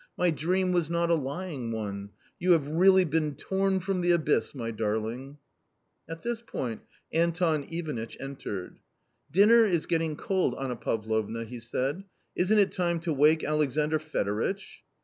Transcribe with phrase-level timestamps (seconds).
[0.17, 2.09] My dream was not a lying one;
[2.39, 5.37] you have really been torn from the abyss, my darling!"
[6.09, 6.81] At this point
[7.13, 8.79] Anton Ivanitch entered."
[9.39, 12.03] Dinner is getting cold, Anna Pavlovna," he said;"
[12.35, 14.81] isn't it time to wake Alexandr Fedoritch